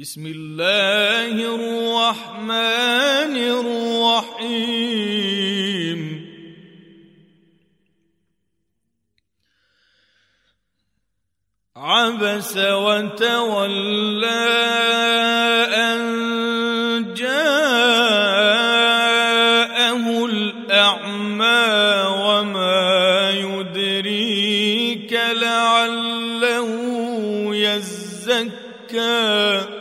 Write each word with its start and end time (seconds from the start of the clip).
بسم 0.00 0.24
الله 0.26 1.56
الرحمن 1.56 3.36
الرحيم. 4.36 6.00
عبس 11.76 12.56
وتولى 12.56 14.26
أن 15.74 17.14
جاءه 17.14 17.64
الأعمى 20.24 21.72
وما 22.20 23.30
يدريك 23.30 25.12
لعله 25.12 26.70
يزكى. 27.56 29.75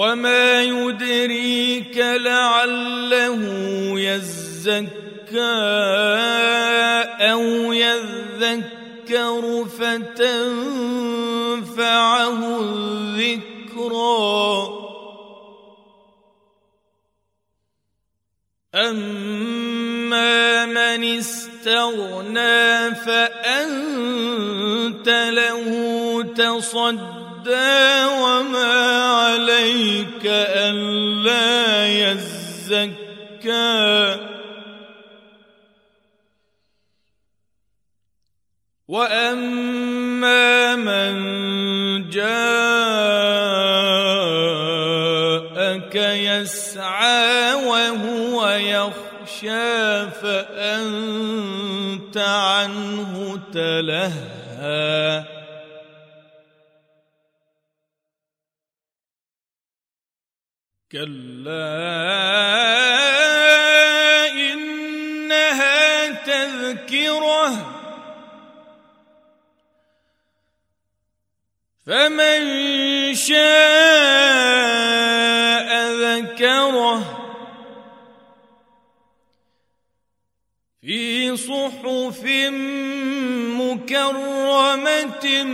وما 0.00 0.62
يدريك 0.62 1.96
لعله 1.96 3.42
يزكى 4.00 5.60
أو 7.20 7.72
يذكر 7.72 9.44
فتنفعه 9.78 10.70
الذكرى 12.60 13.60
اما 18.74 20.66
من 20.66 21.04
استغنى 21.18 22.94
فانت 22.94 24.28
له 25.08 25.68
تصدى 26.22 27.19
وما 27.48 29.02
عليك 29.02 30.22
ألا 30.24 31.86
يزكى 31.86 33.00
وأما 38.88 40.76
من 40.76 41.14
جاءك 42.10 42.30
يسعى 45.94 47.54
وهو 47.54 48.48
يخشى 48.48 50.10
فأنت 50.10 52.16
عنه 52.16 53.40
تلهى 53.52 55.39
كلا 60.92 61.70
إنها 64.32 66.10
تذكرة. 66.10 67.50
فمن 71.86 72.40
شاء 73.14 73.40
ذكره. 75.92 77.20
في 80.82 81.36
صحف 81.36 82.24
مكرمة 83.60 85.44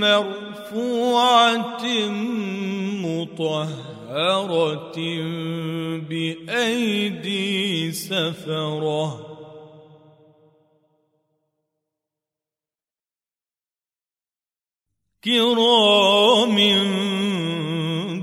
مرفوعة 0.00 1.84
مطهرة 3.16 3.96
سحرة 4.06 4.96
بأيدي 6.08 7.92
سفرة. 7.92 9.32
كرام 15.24 16.56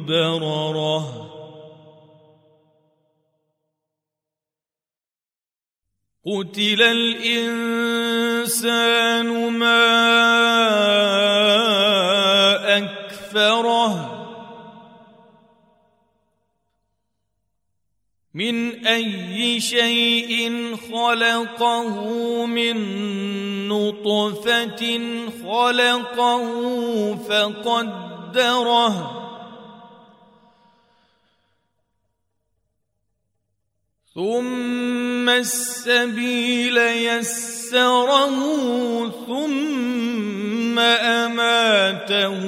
بررة. 0.07 1.23
قتل 6.25 6.81
الإنسان 6.81 7.99
ما 9.59 10.32
من 18.33 18.85
أي 18.85 19.59
شيء 19.59 20.51
خلقه 20.91 21.95
من 22.45 22.77
نطفة 23.67 24.99
خلقه 25.43 26.45
فقدره. 27.15 29.19
ثم 34.15 35.29
السبيل 35.29 36.77
يسره 36.77 38.39
ثم 39.27 40.79
أماته 40.79 42.41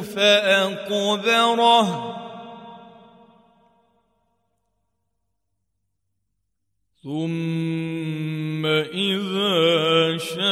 فأقبره. 0.00 2.11
ثم 7.02 8.66
إذا 8.66 10.18
شاء 10.18 10.42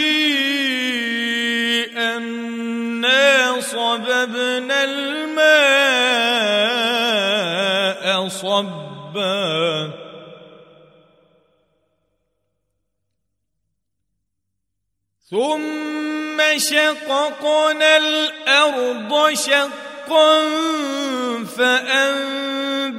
أنا 1.97 3.61
صببنا 3.61 4.85
الماء 4.85 5.19
صبا. 8.29 9.93
ثم 15.31 16.39
شققنا 16.59 17.97
الأرض 17.97 19.35
شقا 19.35 20.39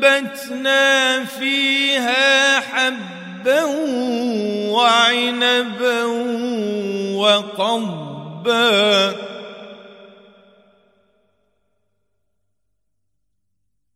فأنبتنا 0.02 1.26
فيها 1.26 2.60
حبا 2.60 3.64
وعنبا 4.72 6.04
وقضبا 7.16 9.16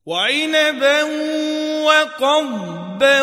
وعنبا 0.06 1.04
وقضبا 1.84 3.22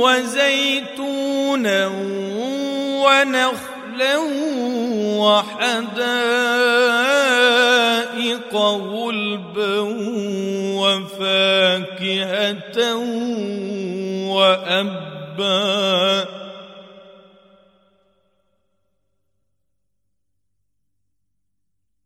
وزيتونا 0.00 1.86
ونخلا 3.04 4.16
وحدائق 5.18 7.09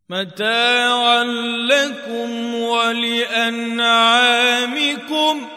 متاعا 0.09 1.23
لكم 1.69 2.55
ولأنعامكم 2.55 3.85
ۖ. 5.45 5.55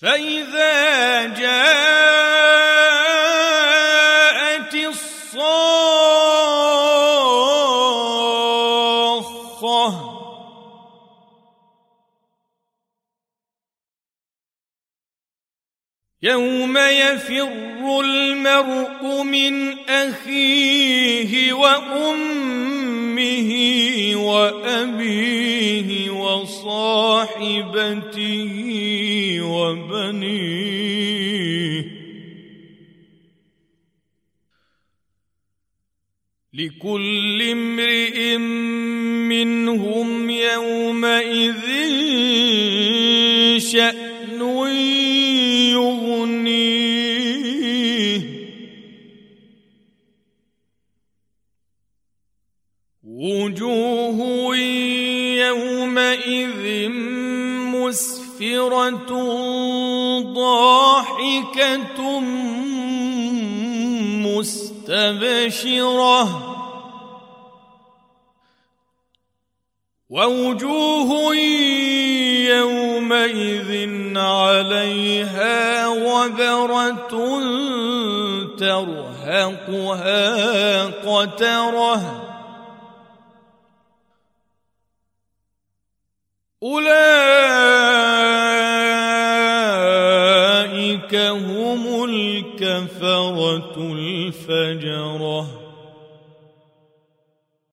فإذا 0.00 1.26
جاءت 1.26 1.85
يوم 16.26 16.78
يفر 16.78 18.00
المرء 18.00 19.22
من 19.22 19.78
أخيه 19.88 21.52
وأمه 21.52 23.50
وأبيه 24.16 26.10
وصاحبته 26.10 27.68
وبنيه 29.40 30.96
لكل 36.54 37.42
امرئ 37.42 38.36
منهم 39.28 40.30
يومئذ 40.30 41.66
شأن 43.58 44.05
وجوه 53.26 54.18
يومئذ 55.46 56.88
مسفرة 57.74 59.10
ضاحكة 60.34 61.98
مستبشرة. 64.26 66.22
ووجوه 70.10 71.36
يومئذ 72.46 73.70
عليها 74.18 75.88
وبرة 75.88 77.12
ترهقها 78.58 80.26
قترة. 80.86 82.25
أولئك 86.62 87.25